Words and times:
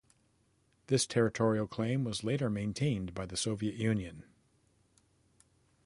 This 0.87 1.05
territorial 1.05 1.67
claim 1.67 2.03
was 2.03 2.23
later 2.23 2.49
maintained 2.49 3.13
by 3.13 3.27
the 3.27 3.37
Soviet 3.37 3.75
Union. 3.75 4.23